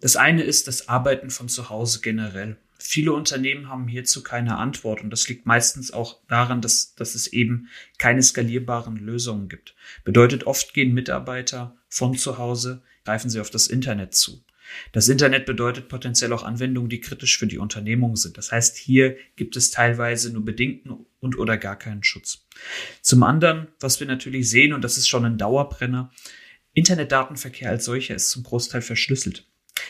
Das 0.00 0.16
eine 0.16 0.42
ist 0.42 0.68
das 0.68 0.88
Arbeiten 0.88 1.30
von 1.30 1.48
zu 1.48 1.70
Hause 1.70 2.00
generell. 2.00 2.56
Viele 2.86 3.14
Unternehmen 3.14 3.70
haben 3.70 3.88
hierzu 3.88 4.22
keine 4.22 4.58
Antwort 4.58 5.02
und 5.02 5.08
das 5.08 5.26
liegt 5.26 5.46
meistens 5.46 5.90
auch 5.90 6.20
daran, 6.28 6.60
dass, 6.60 6.94
dass 6.94 7.14
es 7.14 7.26
eben 7.26 7.68
keine 7.96 8.22
skalierbaren 8.22 8.98
Lösungen 8.98 9.48
gibt. 9.48 9.74
Bedeutet, 10.04 10.46
oft 10.46 10.74
gehen 10.74 10.92
Mitarbeiter 10.92 11.78
von 11.88 12.14
zu 12.14 12.36
Hause, 12.36 12.82
greifen 13.04 13.30
sie 13.30 13.40
auf 13.40 13.48
das 13.48 13.68
Internet 13.68 14.14
zu. 14.14 14.44
Das 14.92 15.08
Internet 15.08 15.46
bedeutet 15.46 15.88
potenziell 15.88 16.32
auch 16.34 16.42
Anwendungen, 16.42 16.90
die 16.90 17.00
kritisch 17.00 17.38
für 17.38 17.46
die 17.46 17.58
Unternehmung 17.58 18.16
sind. 18.16 18.36
Das 18.36 18.52
heißt, 18.52 18.76
hier 18.76 19.16
gibt 19.36 19.56
es 19.56 19.70
teilweise 19.70 20.30
nur 20.30 20.44
bedingten 20.44 21.06
und 21.20 21.38
oder 21.38 21.56
gar 21.56 21.78
keinen 21.78 22.04
Schutz. 22.04 22.46
Zum 23.00 23.22
anderen, 23.22 23.68
was 23.80 23.98
wir 23.98 24.06
natürlich 24.06 24.50
sehen, 24.50 24.74
und 24.74 24.84
das 24.84 24.98
ist 24.98 25.08
schon 25.08 25.24
ein 25.24 25.38
Dauerbrenner, 25.38 26.12
Internetdatenverkehr 26.74 27.70
als 27.70 27.86
solcher 27.86 28.14
ist 28.14 28.30
zum 28.30 28.42
Großteil 28.42 28.82
verschlüsselt. 28.82 29.46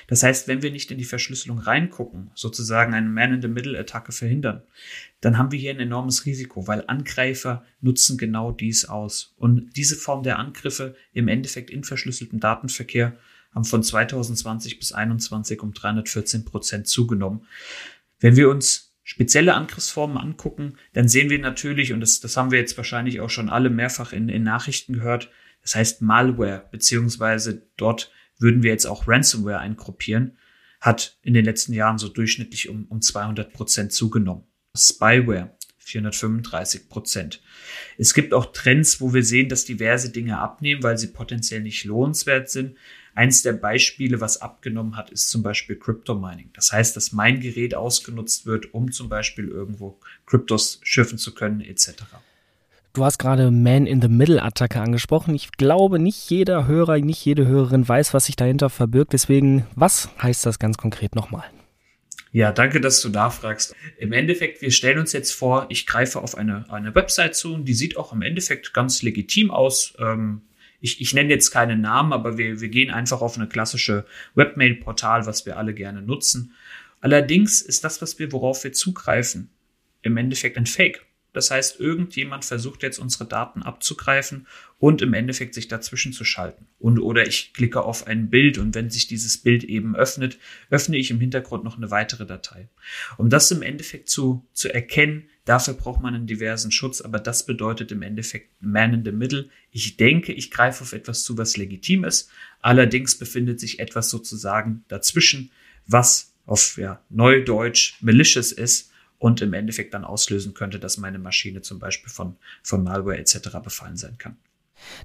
Das 0.06 0.22
heißt, 0.22 0.48
wenn 0.48 0.62
wir 0.62 0.70
nicht 0.70 0.90
in 0.90 0.98
die 0.98 1.04
Verschlüsselung 1.04 1.58
reingucken, 1.58 2.30
sozusagen 2.34 2.94
eine 2.94 3.08
Man-in-the-Middle-Attacke 3.08 4.12
verhindern, 4.12 4.62
dann 5.20 5.38
haben 5.38 5.52
wir 5.52 5.58
hier 5.58 5.70
ein 5.70 5.80
enormes 5.80 6.26
Risiko, 6.26 6.66
weil 6.66 6.84
Angreifer 6.86 7.64
nutzen 7.80 8.18
genau 8.18 8.52
dies 8.52 8.84
aus. 8.84 9.34
Und 9.36 9.76
diese 9.76 9.96
Form 9.96 10.22
der 10.22 10.38
Angriffe 10.38 10.94
im 11.12 11.28
Endeffekt 11.28 11.70
in 11.70 11.84
verschlüsseltem 11.84 12.40
Datenverkehr 12.40 13.16
haben 13.54 13.64
von 13.64 13.82
2020 13.82 14.78
bis 14.78 14.88
2021 14.88 15.62
um 15.62 15.72
314 15.72 16.44
Prozent 16.44 16.88
zugenommen. 16.88 17.46
Wenn 18.20 18.36
wir 18.36 18.50
uns 18.50 18.94
spezielle 19.04 19.54
Angriffsformen 19.54 20.16
angucken, 20.16 20.74
dann 20.94 21.08
sehen 21.08 21.30
wir 21.30 21.38
natürlich, 21.38 21.92
und 21.92 22.00
das, 22.00 22.20
das 22.20 22.36
haben 22.36 22.50
wir 22.50 22.58
jetzt 22.58 22.76
wahrscheinlich 22.76 23.20
auch 23.20 23.30
schon 23.30 23.48
alle 23.48 23.70
mehrfach 23.70 24.12
in, 24.12 24.28
in 24.28 24.42
Nachrichten 24.42 24.94
gehört, 24.94 25.30
das 25.62 25.76
heißt 25.76 26.02
Malware, 26.02 26.68
beziehungsweise 26.70 27.66
dort 27.76 28.10
würden 28.38 28.62
wir 28.62 28.70
jetzt 28.70 28.86
auch 28.86 29.08
Ransomware 29.08 29.58
eingruppieren, 29.58 30.38
hat 30.80 31.18
in 31.22 31.34
den 31.34 31.44
letzten 31.44 31.72
Jahren 31.72 31.98
so 31.98 32.08
durchschnittlich 32.08 32.68
um, 32.68 32.86
um 32.86 33.00
200 33.00 33.52
Prozent 33.52 33.92
zugenommen. 33.92 34.44
Spyware 34.76 35.56
435 35.78 36.88
Prozent. 36.88 37.42
Es 37.98 38.14
gibt 38.14 38.32
auch 38.32 38.52
Trends, 38.52 39.00
wo 39.00 39.12
wir 39.12 39.22
sehen, 39.22 39.48
dass 39.48 39.64
diverse 39.64 40.10
Dinge 40.10 40.38
abnehmen, 40.38 40.82
weil 40.82 40.98
sie 40.98 41.08
potenziell 41.08 41.60
nicht 41.60 41.84
lohnenswert 41.84 42.50
sind. 42.50 42.76
Eins 43.14 43.42
der 43.42 43.52
Beispiele, 43.52 44.20
was 44.20 44.40
abgenommen 44.40 44.96
hat, 44.96 45.10
ist 45.10 45.28
zum 45.28 45.42
Beispiel 45.42 45.76
Crypto 45.76 46.14
Mining. 46.14 46.50
Das 46.54 46.72
heißt, 46.72 46.96
dass 46.96 47.12
mein 47.12 47.40
Gerät 47.40 47.74
ausgenutzt 47.74 48.46
wird, 48.46 48.74
um 48.74 48.90
zum 48.90 49.08
Beispiel 49.08 49.48
irgendwo 49.48 50.00
Kryptos 50.26 50.80
schiffen 50.82 51.18
zu 51.18 51.34
können, 51.34 51.60
etc. 51.60 51.92
Du 52.94 53.04
hast 53.04 53.18
gerade 53.18 53.50
Man-in-the-Middle-Attacke 53.50 54.80
angesprochen. 54.80 55.34
Ich 55.34 55.50
glaube, 55.50 55.98
nicht 55.98 56.30
jeder 56.30 56.68
Hörer, 56.68 56.98
nicht 56.98 57.24
jede 57.24 57.44
Hörerin 57.44 57.86
weiß, 57.86 58.14
was 58.14 58.26
sich 58.26 58.36
dahinter 58.36 58.70
verbirgt. 58.70 59.12
Deswegen, 59.12 59.66
was 59.74 60.10
heißt 60.22 60.46
das 60.46 60.60
ganz 60.60 60.76
konkret 60.76 61.16
nochmal? 61.16 61.42
Ja, 62.30 62.52
danke, 62.52 62.80
dass 62.80 63.00
du 63.00 63.08
nachfragst. 63.08 63.74
Im 63.98 64.12
Endeffekt, 64.12 64.62
wir 64.62 64.70
stellen 64.70 65.00
uns 65.00 65.12
jetzt 65.12 65.32
vor, 65.32 65.66
ich 65.70 65.88
greife 65.88 66.20
auf 66.20 66.36
eine, 66.36 66.70
eine 66.72 66.94
Website 66.94 67.34
zu 67.34 67.54
und 67.54 67.64
die 67.64 67.74
sieht 67.74 67.96
auch 67.96 68.12
im 68.12 68.22
Endeffekt 68.22 68.72
ganz 68.72 69.02
legitim 69.02 69.50
aus. 69.50 69.94
Ähm, 69.98 70.42
ich, 70.80 71.00
ich 71.00 71.14
nenne 71.14 71.30
jetzt 71.30 71.50
keinen 71.50 71.80
Namen, 71.80 72.12
aber 72.12 72.38
wir, 72.38 72.60
wir 72.60 72.68
gehen 72.68 72.92
einfach 72.92 73.22
auf 73.22 73.36
eine 73.36 73.48
klassische 73.48 74.06
Webmail-Portal, 74.36 75.26
was 75.26 75.46
wir 75.46 75.56
alle 75.56 75.74
gerne 75.74 76.00
nutzen. 76.00 76.54
Allerdings 77.00 77.60
ist 77.60 77.82
das, 77.82 78.00
was 78.00 78.20
wir, 78.20 78.30
worauf 78.30 78.62
wir 78.62 78.72
zugreifen, 78.72 79.50
im 80.02 80.16
Endeffekt 80.16 80.56
ein 80.56 80.66
Fake. 80.66 81.04
Das 81.34 81.50
heißt, 81.50 81.80
irgendjemand 81.80 82.44
versucht 82.44 82.84
jetzt 82.84 82.98
unsere 82.98 83.26
Daten 83.26 83.62
abzugreifen 83.62 84.46
und 84.78 85.02
im 85.02 85.14
Endeffekt 85.14 85.54
sich 85.54 85.66
dazwischen 85.66 86.12
zu 86.12 86.24
schalten. 86.24 86.66
Und 86.78 87.00
oder 87.00 87.26
ich 87.26 87.52
klicke 87.52 87.82
auf 87.82 88.06
ein 88.06 88.30
Bild 88.30 88.56
und 88.56 88.74
wenn 88.76 88.88
sich 88.88 89.08
dieses 89.08 89.38
Bild 89.38 89.64
eben 89.64 89.96
öffnet, 89.96 90.38
öffne 90.70 90.96
ich 90.96 91.10
im 91.10 91.18
Hintergrund 91.18 91.64
noch 91.64 91.76
eine 91.76 91.90
weitere 91.90 92.24
Datei. 92.24 92.68
Um 93.18 93.30
das 93.30 93.50
im 93.50 93.62
Endeffekt 93.62 94.08
zu, 94.08 94.46
zu 94.52 94.72
erkennen, 94.72 95.24
dafür 95.44 95.74
braucht 95.74 96.00
man 96.00 96.14
einen 96.14 96.28
diversen 96.28 96.70
Schutz, 96.70 97.00
aber 97.00 97.18
das 97.18 97.44
bedeutet 97.46 97.90
im 97.90 98.02
Endeffekt 98.02 98.50
Man 98.60 98.94
in 98.94 99.04
the 99.04 99.10
Middle. 99.10 99.48
Ich 99.72 99.96
denke, 99.96 100.32
ich 100.32 100.52
greife 100.52 100.84
auf 100.84 100.92
etwas 100.92 101.24
zu, 101.24 101.36
was 101.36 101.56
legitim 101.56 102.04
ist. 102.04 102.30
Allerdings 102.60 103.18
befindet 103.18 103.58
sich 103.58 103.80
etwas 103.80 104.08
sozusagen 104.08 104.84
dazwischen, 104.86 105.50
was 105.88 106.32
auf 106.46 106.78
ja, 106.78 107.02
Neudeutsch 107.10 107.94
malicious 108.00 108.52
ist 108.52 108.92
und 109.24 109.40
im 109.40 109.54
Endeffekt 109.54 109.94
dann 109.94 110.04
auslösen 110.04 110.52
könnte, 110.52 110.78
dass 110.78 110.98
meine 110.98 111.18
Maschine 111.18 111.62
zum 111.62 111.78
Beispiel 111.78 112.12
von, 112.12 112.36
von 112.62 112.84
Malware 112.84 113.16
etc. 113.16 113.56
befallen 113.64 113.96
sein 113.96 114.18
kann. 114.18 114.36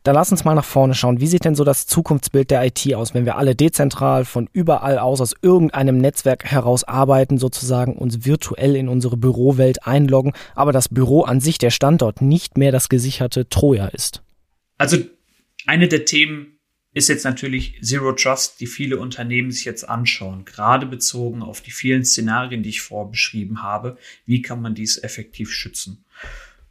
Dann 0.04 0.14
lass 0.14 0.30
uns 0.30 0.44
mal 0.44 0.56
nach 0.56 0.66
vorne 0.66 0.94
schauen. 0.94 1.22
Wie 1.22 1.28
sieht 1.28 1.46
denn 1.46 1.56
so 1.56 1.64
das 1.64 1.88
Zukunftsbild 1.88 2.52
der 2.52 2.66
IT 2.66 2.94
aus, 2.96 3.14
wenn 3.14 3.24
wir 3.24 3.38
alle 3.38 3.56
dezentral 3.56 4.26
von 4.26 4.50
überall 4.52 5.00
aus 5.00 5.22
aus 5.22 5.36
irgendeinem 5.42 6.00
Netzwerk 6.00 6.44
heraus 6.44 6.84
arbeiten, 6.84 7.38
sozusagen 7.38 7.96
uns 7.96 8.26
virtuell 8.26 8.76
in 8.76 8.90
unsere 8.90 9.16
Bürowelt 9.16 9.88
einloggen, 9.88 10.34
aber 10.54 10.74
das 10.74 10.90
Büro 10.90 11.22
an 11.22 11.40
sich, 11.40 11.58
der 11.58 11.70
Standort, 11.70 12.22
nicht 12.22 12.58
mehr 12.58 12.74
das 12.74 12.90
gesicherte 12.90 13.48
Troja 13.48 13.88
ist? 13.88 14.22
Also 14.78 14.98
eine 15.66 15.88
der 15.88 16.04
Themen, 16.04 16.59
ist 17.00 17.10
jetzt 17.10 17.24
natürlich 17.24 17.80
Zero 17.82 18.12
Trust, 18.12 18.60
die 18.60 18.68
viele 18.68 19.00
Unternehmen 19.00 19.52
sich 19.52 19.66
jetzt 19.66 19.88
anschauen, 19.88 20.46
gerade 20.46 20.86
bezogen 20.86 21.42
auf 21.42 21.62
die 21.62 21.72
vielen 21.72 22.06
Szenarien, 22.06 22.62
die 22.62 22.70
ich 22.70 22.82
vorbeschrieben 22.82 23.64
habe. 23.64 23.98
Wie 24.26 24.42
kann 24.42 24.62
man 24.62 24.76
dies 24.76 24.98
effektiv 24.98 25.52
schützen? 25.52 26.06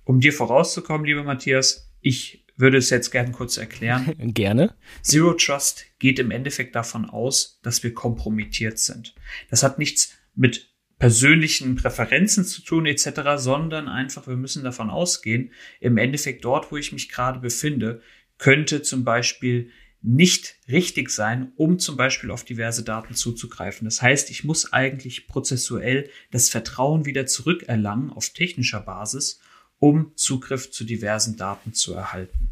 Um 0.04 0.20
dir 0.20 0.32
vorauszukommen, 0.32 1.06
lieber 1.06 1.24
Matthias, 1.24 1.90
ich 2.00 2.44
würde 2.56 2.76
es 2.76 2.90
jetzt 2.90 3.10
gerne 3.10 3.32
kurz 3.32 3.56
erklären. 3.56 4.14
Gerne. 4.34 4.74
Zero 5.02 5.32
Trust 5.32 5.86
geht 5.98 6.18
im 6.18 6.30
Endeffekt 6.30 6.74
davon 6.74 7.08
aus, 7.08 7.60
dass 7.62 7.82
wir 7.82 7.94
kompromittiert 7.94 8.78
sind. 8.78 9.14
Das 9.50 9.62
hat 9.62 9.78
nichts 9.78 10.14
mit 10.34 10.68
persönlichen 10.98 11.76
Präferenzen 11.76 12.44
zu 12.44 12.62
tun 12.62 12.86
etc., 12.86 13.20
sondern 13.36 13.88
einfach, 13.88 14.26
wir 14.26 14.36
müssen 14.36 14.64
davon 14.64 14.90
ausgehen, 14.90 15.52
im 15.80 15.96
Endeffekt 15.96 16.44
dort, 16.44 16.72
wo 16.72 16.76
ich 16.76 16.92
mich 16.92 17.08
gerade 17.08 17.38
befinde, 17.38 18.02
könnte 18.38 18.82
zum 18.82 19.04
Beispiel 19.04 19.70
nicht 20.08 20.56
richtig 20.68 21.10
sein, 21.10 21.52
um 21.56 21.78
zum 21.78 21.98
Beispiel 21.98 22.30
auf 22.30 22.42
diverse 22.42 22.82
Daten 22.82 23.14
zuzugreifen. 23.14 23.84
Das 23.84 24.00
heißt, 24.00 24.30
ich 24.30 24.42
muss 24.42 24.72
eigentlich 24.72 25.26
prozessuell 25.26 26.08
das 26.30 26.48
Vertrauen 26.48 27.04
wieder 27.04 27.26
zurückerlangen 27.26 28.10
auf 28.10 28.30
technischer 28.30 28.80
Basis, 28.80 29.38
um 29.78 30.12
Zugriff 30.16 30.70
zu 30.70 30.84
diversen 30.84 31.36
Daten 31.36 31.74
zu 31.74 31.92
erhalten. 31.92 32.48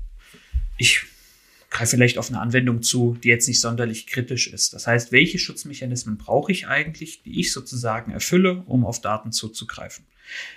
Ich 0.77 1.07
greife 1.71 1.97
vielleicht 1.97 2.19
auf 2.19 2.29
eine 2.29 2.41
Anwendung 2.41 2.83
zu, 2.83 3.17
die 3.25 3.29
jetzt 3.29 3.49
nicht 3.49 3.61
sonderlich 3.63 4.07
kritisch 4.07 4.49
ist. 4.49 4.75
Das 4.75 4.87
heißt, 4.87 5.11
welche 5.11 5.39
Schutzmechanismen 5.39 6.19
brauche 6.19 6.53
ich 6.53 6.69
eigentlich, 6.69 7.23
die 7.23 7.41
ich 7.41 7.55
sozusagen 7.55 8.13
erfülle, 8.13 8.65
um 8.67 8.85
auf 8.85 9.01
Daten 9.01 9.33
zuzugreifen? 9.33 10.05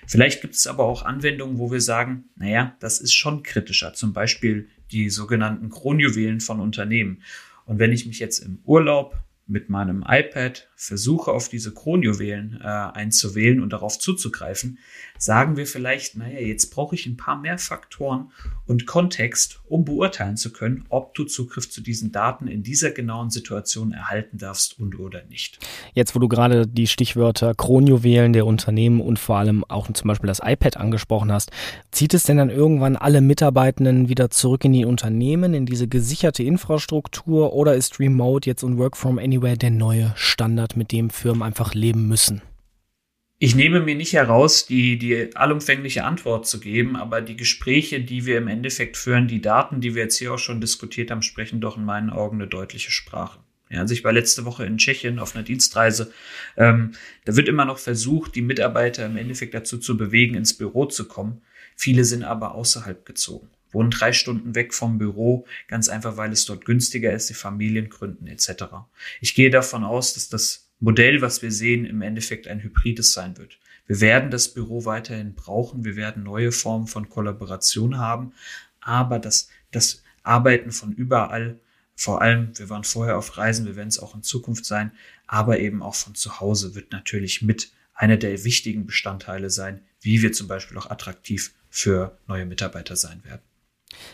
Vielleicht 0.05 0.41
gibt 0.41 0.55
es 0.55 0.67
aber 0.67 0.83
auch 0.83 1.03
Anwendungen, 1.03 1.59
wo 1.59 1.71
wir 1.71 1.79
sagen, 1.79 2.25
naja, 2.35 2.75
das 2.81 2.99
ist 2.99 3.13
schon 3.13 3.41
kritischer. 3.41 3.93
Zum 3.93 4.11
Beispiel 4.11 4.67
die 4.91 5.09
sogenannten 5.09 5.69
Kronjuwelen 5.69 6.39
von 6.39 6.59
Unternehmen. 6.59 7.21
Und 7.65 7.79
wenn 7.79 7.91
ich 7.91 8.05
mich 8.05 8.19
jetzt 8.19 8.39
im 8.39 8.59
Urlaub 8.65 9.15
mit 9.49 9.69
meinem 9.69 10.05
iPad 10.07 10.69
versuche, 10.75 11.31
auf 11.31 11.49
diese 11.49 11.73
Kronjuwelen 11.73 12.59
äh, 12.61 12.67
einzuwählen 12.67 13.61
und 13.61 13.73
darauf 13.73 13.99
zuzugreifen, 13.99 14.77
sagen 15.17 15.57
wir 15.57 15.67
vielleicht, 15.67 16.15
naja, 16.15 16.39
jetzt 16.39 16.69
brauche 16.69 16.95
ich 16.95 17.05
ein 17.05 17.17
paar 17.17 17.37
mehr 17.37 17.57
Faktoren 17.57 18.31
und 18.65 18.85
Kontext, 18.85 19.59
um 19.67 19.83
beurteilen 19.83 20.37
zu 20.37 20.53
können, 20.53 20.85
ob 20.87 21.15
du 21.15 21.25
Zugriff 21.25 21.69
zu 21.69 21.81
diesen 21.81 22.11
Daten 22.13 22.47
in 22.47 22.63
dieser 22.63 22.91
genauen 22.91 23.29
Situation 23.29 23.91
erhalten 23.91 24.37
darfst 24.37 24.79
und 24.79 24.97
oder 24.97 25.23
nicht. 25.25 25.59
Jetzt, 25.93 26.15
wo 26.15 26.19
du 26.19 26.29
gerade 26.29 26.65
die 26.65 26.87
Stichwörter 26.87 27.55
Kronjuwelen 27.55 28.31
der 28.31 28.45
Unternehmen 28.45 29.01
und 29.01 29.19
vor 29.19 29.37
allem 29.37 29.65
auch 29.65 29.91
zum 29.91 30.07
Beispiel 30.07 30.27
das 30.27 30.41
iPad 30.41 30.77
angesprochen 30.77 31.31
hast, 31.31 31.51
zieht 31.91 32.13
es 32.13 32.23
denn 32.23 32.37
dann 32.37 32.49
irgendwann 32.49 32.95
alle 32.95 33.19
Mitarbeitenden 33.19 34.07
wieder 34.07 34.29
zurück 34.29 34.63
in 34.63 34.73
die 34.73 34.85
Unternehmen, 34.85 35.53
in 35.53 35.65
diese 35.65 35.87
gesicherte 35.87 36.43
Infrastruktur 36.43 37.51
oder 37.51 37.75
ist 37.75 37.99
Remote 37.99 38.49
jetzt 38.49 38.63
und 38.63 38.77
Work 38.77 38.95
from 38.95 39.17
Anywhere 39.17 39.38
der 39.39 39.71
neue 39.71 40.13
Standard, 40.15 40.77
mit 40.77 40.91
dem 40.91 41.09
Firmen 41.09 41.43
einfach 41.43 41.73
leben 41.73 42.07
müssen? 42.07 42.41
Ich 43.41 43.55
nehme 43.55 43.79
mir 43.79 43.95
nicht 43.95 44.11
heraus, 44.13 44.65
die, 44.65 44.97
die 44.97 45.33
allumfängliche 45.35 46.03
Antwort 46.03 46.45
zu 46.45 46.59
geben, 46.59 46.97
aber 46.97 47.21
die 47.21 47.37
Gespräche, 47.37 48.01
die 48.01 48.25
wir 48.25 48.37
im 48.37 48.49
Endeffekt 48.49 48.97
führen, 48.97 49.29
die 49.29 49.41
Daten, 49.41 49.79
die 49.79 49.95
wir 49.95 50.03
jetzt 50.03 50.17
hier 50.17 50.33
auch 50.33 50.39
schon 50.39 50.59
diskutiert 50.59 51.09
haben, 51.09 51.21
sprechen 51.21 51.61
doch 51.61 51.77
in 51.77 51.85
meinen 51.85 52.09
Augen 52.09 52.35
eine 52.35 52.47
deutliche 52.47 52.91
Sprache. 52.91 53.39
Ja, 53.69 53.79
also 53.79 53.93
ich 53.93 54.03
war 54.03 54.11
letzte 54.11 54.43
Woche 54.43 54.65
in 54.65 54.77
Tschechien 54.77 55.19
auf 55.19 55.35
einer 55.35 55.43
Dienstreise. 55.45 56.11
Ähm, 56.57 56.91
da 57.23 57.35
wird 57.37 57.47
immer 57.47 57.65
noch 57.65 57.77
versucht, 57.77 58.35
die 58.35 58.41
Mitarbeiter 58.41 59.05
im 59.05 59.15
Endeffekt 59.15 59.53
dazu 59.53 59.77
zu 59.77 59.95
bewegen, 59.95 60.35
ins 60.35 60.57
Büro 60.57 60.87
zu 60.87 61.07
kommen. 61.07 61.41
Viele 61.75 62.03
sind 62.03 62.23
aber 62.23 62.55
außerhalb 62.55 63.05
gezogen, 63.05 63.47
wohnen 63.71 63.91
drei 63.91 64.13
Stunden 64.13 64.55
weg 64.55 64.73
vom 64.73 64.97
Büro, 64.97 65.45
ganz 65.67 65.89
einfach, 65.89 66.17
weil 66.17 66.31
es 66.31 66.45
dort 66.45 66.65
günstiger 66.65 67.13
ist, 67.13 67.29
die 67.29 67.35
Familien 67.35 67.89
gründen 67.89 68.27
etc. 68.27 68.63
Ich 69.21 69.35
gehe 69.35 69.49
davon 69.49 69.83
aus, 69.83 70.13
dass 70.13 70.29
das 70.29 70.69
Modell, 70.79 71.21
was 71.21 71.41
wir 71.41 71.51
sehen, 71.51 71.85
im 71.85 72.01
Endeffekt 72.01 72.47
ein 72.47 72.61
hybrides 72.61 73.13
sein 73.13 73.37
wird. 73.37 73.59
Wir 73.85 74.01
werden 74.01 74.31
das 74.31 74.53
Büro 74.53 74.85
weiterhin 74.85 75.33
brauchen, 75.33 75.83
wir 75.83 75.95
werden 75.95 76.23
neue 76.23 76.51
Formen 76.51 76.87
von 76.87 77.09
Kollaboration 77.09 77.97
haben, 77.97 78.33
aber 78.81 79.19
das, 79.19 79.49
das 79.71 80.03
Arbeiten 80.23 80.71
von 80.71 80.93
überall, 80.93 81.59
vor 81.95 82.21
allem, 82.21 82.57
wir 82.57 82.69
waren 82.69 82.85
vorher 82.85 83.17
auf 83.17 83.37
Reisen, 83.37 83.65
wir 83.65 83.75
werden 83.75 83.89
es 83.89 83.99
auch 83.99 84.15
in 84.15 84.23
Zukunft 84.23 84.63
sein, 84.63 84.91
aber 85.27 85.59
eben 85.59 85.81
auch 85.83 85.95
von 85.95 86.15
zu 86.15 86.39
Hause 86.39 86.75
wird 86.75 86.91
natürlich 86.93 87.41
mit 87.41 87.71
einer 87.93 88.15
der 88.15 88.43
wichtigen 88.45 88.85
Bestandteile 88.85 89.49
sein, 89.49 89.81
wie 89.99 90.21
wir 90.21 90.31
zum 90.31 90.47
Beispiel 90.47 90.77
auch 90.77 90.89
attraktiv 90.89 91.53
für 91.69 92.17
neue 92.27 92.45
Mitarbeiter 92.45 92.95
sein 92.95 93.21
werden. 93.25 93.41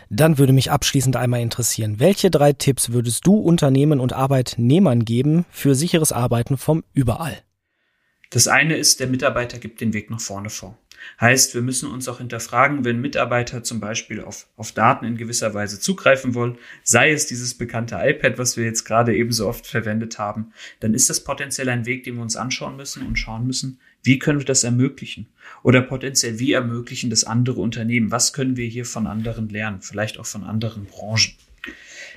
Dann 0.09 0.37
würde 0.37 0.53
mich 0.53 0.71
abschließend 0.71 1.15
einmal 1.15 1.41
interessieren, 1.41 1.99
welche 1.99 2.31
drei 2.31 2.53
Tipps 2.53 2.91
würdest 2.91 3.25
du 3.27 3.35
Unternehmen 3.35 3.99
und 3.99 4.13
Arbeitnehmern 4.13 5.05
geben 5.05 5.45
für 5.51 5.75
sicheres 5.75 6.11
Arbeiten 6.11 6.57
vom 6.57 6.83
Überall? 6.93 7.41
Das 8.29 8.47
eine 8.47 8.75
ist, 8.75 8.99
der 8.99 9.07
Mitarbeiter 9.07 9.59
gibt 9.59 9.81
den 9.81 9.93
Weg 9.93 10.09
nach 10.09 10.19
vorne 10.19 10.49
vor. 10.49 10.77
Heißt, 11.21 11.53
wir 11.53 11.61
müssen 11.61 11.89
uns 11.91 12.07
auch 12.07 12.17
hinterfragen, 12.17 12.83
wenn 12.83 12.99
Mitarbeiter 12.99 13.63
zum 13.63 13.79
Beispiel 13.79 14.21
auf, 14.21 14.47
auf 14.57 14.71
Daten 14.71 15.05
in 15.05 15.17
gewisser 15.17 15.53
Weise 15.53 15.79
zugreifen 15.79 16.33
wollen, 16.33 16.57
sei 16.83 17.11
es 17.11 17.27
dieses 17.27 17.57
bekannte 17.57 17.99
iPad, 18.01 18.37
was 18.37 18.57
wir 18.57 18.65
jetzt 18.65 18.85
gerade 18.85 19.15
ebenso 19.15 19.47
oft 19.47 19.67
verwendet 19.67 20.17
haben, 20.19 20.51
dann 20.79 20.93
ist 20.93 21.09
das 21.09 21.23
potenziell 21.23 21.69
ein 21.69 21.85
Weg, 21.85 22.03
den 22.03 22.15
wir 22.15 22.23
uns 22.23 22.35
anschauen 22.35 22.75
müssen 22.75 23.05
und 23.05 23.17
schauen 23.17 23.45
müssen, 23.45 23.79
wie 24.05 24.19
können 24.19 24.39
wir 24.39 24.45
das 24.45 24.63
ermöglichen? 24.63 25.27
Oder 25.63 25.81
potenziell, 25.81 26.37
wie 26.37 26.53
ermöglichen 26.53 27.09
das 27.09 27.23
andere 27.23 27.59
Unternehmen? 27.59 28.11
Was 28.11 28.33
können 28.33 28.55
wir 28.55 28.67
hier 28.67 28.85
von 28.85 29.07
anderen 29.07 29.49
lernen? 29.49 29.81
Vielleicht 29.81 30.19
auch 30.19 30.27
von 30.27 30.43
anderen 30.43 30.85
Branchen. 30.85 31.33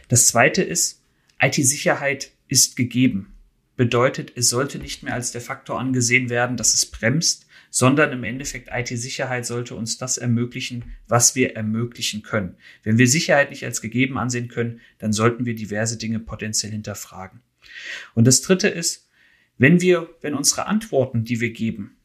Das 0.08 0.26
zweite 0.26 0.62
ist, 0.62 1.02
IT-Sicherheit 1.40 2.32
ist 2.48 2.76
gegeben. 2.76 3.32
Bedeutet, 3.76 4.32
es 4.34 4.50
sollte 4.50 4.78
nicht 4.78 5.02
mehr 5.02 5.14
als 5.14 5.32
der 5.32 5.40
Faktor 5.40 5.80
angesehen 5.80 6.28
werden, 6.28 6.56
dass 6.58 6.74
es 6.74 6.84
bremst, 6.84 7.46
sondern 7.70 8.12
im 8.12 8.24
Endeffekt 8.24 8.68
IT-Sicherheit 8.72 9.46
sollte 9.46 9.74
uns 9.74 9.96
das 9.96 10.18
ermöglichen, 10.18 10.92
was 11.06 11.34
wir 11.34 11.56
ermöglichen 11.56 12.22
können. 12.22 12.56
Wenn 12.82 12.98
wir 12.98 13.06
Sicherheit 13.06 13.50
nicht 13.50 13.64
als 13.64 13.80
gegeben 13.80 14.18
ansehen 14.18 14.48
können, 14.48 14.80
dann 14.98 15.12
sollten 15.12 15.46
wir 15.46 15.54
diverse 15.54 15.96
Dinge 15.96 16.18
potenziell 16.18 16.72
hinterfragen. 16.72 17.40
Und 18.14 18.26
das 18.26 18.42
dritte 18.42 18.68
ist, 18.68 19.07
wenn 19.58 19.80
wir, 19.80 20.08
wenn 20.20 20.34
unsere 20.34 20.66
Antworten, 20.66 21.24
die 21.24 21.40
wir 21.40 21.50
geben, 21.50 21.96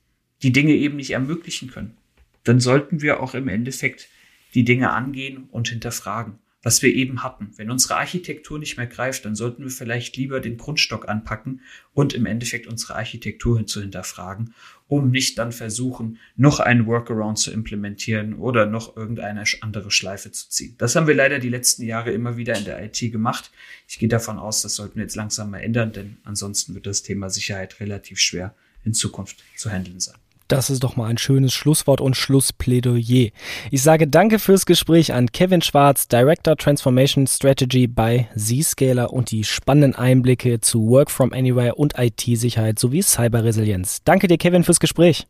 die 0.42 0.52
Dinge 0.52 0.74
eben 0.74 0.98
nicht 0.98 1.12
ermöglichen 1.12 1.70
können, 1.70 1.98
dann 2.44 2.60
sollten 2.60 3.02
wir 3.02 3.22
auch 3.22 3.34
im 3.36 3.48
Endeffekt 3.48 4.10
die 4.54 4.66
Dinge 4.66 4.92
angehen 4.92 5.48
und 5.52 5.70
hinterfragen. 5.70 6.40
Was 6.64 6.82
wir 6.82 6.96
eben 6.96 7.22
hatten. 7.22 7.52
Wenn 7.58 7.70
unsere 7.70 7.98
Architektur 7.98 8.58
nicht 8.58 8.78
mehr 8.78 8.88
greift, 8.88 9.26
dann 9.26 9.36
sollten 9.36 9.64
wir 9.64 9.70
vielleicht 9.70 10.16
lieber 10.16 10.40
den 10.40 10.58
Grundstock 10.58 11.10
anpacken 11.10 11.62
und 11.94 12.14
im 12.14 12.26
Endeffekt 12.26 12.68
unsere 12.68 12.96
Architektur 12.96 13.68
zu 13.68 13.82
hinterfragen, 13.82 14.56
um 14.88 15.12
nicht 15.12 15.38
dann 15.38 15.52
versuchen, 15.52 16.18
noch 16.38 16.62
einen 16.62 16.88
Workaround 16.88 17.38
zu 17.38 17.52
implementieren 17.52 18.34
oder 18.36 18.66
noch 18.66 18.96
irgendeine 18.96 19.44
andere 19.62 19.92
Schleife 19.92 20.32
zu 20.32 20.50
ziehen. 20.50 20.76
Das 20.78 20.96
haben 20.96 21.08
wir 21.08 21.16
leider 21.16 21.40
die 21.40 21.50
letzten 21.50 21.84
Jahre 21.84 22.12
immer 22.12 22.38
wieder 22.38 22.58
in 22.58 22.64
der 22.64 22.82
IT 22.84 23.00
gemacht. 23.12 23.52
Ich 23.88 24.00
gehe 24.00 24.10
davon 24.10 24.40
aus, 24.40 24.62
das 24.62 24.76
sollten 24.76 24.96
wir 24.96 25.04
jetzt 25.04 25.16
langsam 25.16 25.52
mal 25.52 25.60
ändern, 25.60 25.92
denn 25.92 26.18
ansonsten 26.24 26.74
wird 26.74 26.88
das 26.88 27.04
Thema 27.04 27.30
Sicherheit 27.30 27.80
relativ 27.82 28.20
schwer 28.20 28.56
in 28.86 28.94
Zukunft 28.94 29.44
zu 29.58 29.70
handeln 29.70 30.00
sein. 30.00 30.16
Das 30.48 30.70
ist 30.70 30.84
doch 30.84 30.96
mal 30.96 31.08
ein 31.08 31.18
schönes 31.18 31.54
Schlusswort 31.54 32.02
und 32.02 32.16
Schlussplädoyer. 32.16 33.30
Ich 33.72 33.82
sage 33.82 34.08
danke 34.08 34.40
fürs 34.40 34.66
Gespräch 34.66 35.14
an 35.14 35.32
Kevin 35.32 35.62
Schwarz, 35.62 36.08
Director 36.08 36.58
Transformation 36.58 37.28
Strategy 37.28 37.88
bei 37.88 38.28
Zscaler 38.38 39.14
und 39.14 39.32
die 39.32 39.44
spannenden 39.44 39.96
Einblicke 39.96 40.60
zu 40.60 40.88
Work 40.90 41.10
from 41.10 41.34
Anywhere 41.34 41.76
und 41.76 41.94
IT-Sicherheit 41.98 42.80
sowie 42.80 43.02
Cyberresilienz. 43.02 44.02
Danke 44.04 44.28
dir, 44.28 44.38
Kevin, 44.38 44.64
fürs 44.64 44.80
Gespräch. 44.80 45.28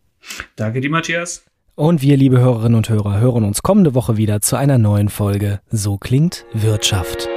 Danke 0.55 0.81
dir, 0.81 0.89
Matthias. 0.89 1.43
Und 1.75 2.01
wir, 2.01 2.17
liebe 2.17 2.39
Hörerinnen 2.39 2.75
und 2.75 2.89
Hörer, 2.89 3.19
hören 3.19 3.43
uns 3.43 3.63
kommende 3.63 3.95
Woche 3.95 4.15
wieder 4.15 4.41
zu 4.41 4.55
einer 4.55 4.77
neuen 4.77 5.09
Folge 5.09 5.59
So 5.71 5.97
klingt 5.97 6.45
Wirtschaft. 6.53 7.27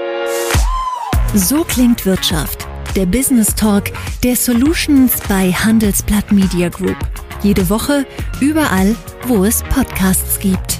So 1.34 1.64
klingt 1.64 2.04
Wirtschaft. 2.04 2.66
Der 2.94 3.06
Business 3.06 3.54
Talk 3.54 3.84
der 4.22 4.36
Solutions 4.36 5.20
bei 5.28 5.52
Handelsblatt 5.52 6.32
Media 6.32 6.68
Group. 6.68 6.96
Jede 7.42 7.68
Woche, 7.70 8.06
überall, 8.40 8.96
wo 9.26 9.44
es 9.44 9.62
Podcasts 9.64 10.38
gibt. 10.38 10.75